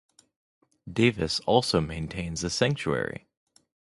[0.91, 3.27] Davis also maintains a sanctuary.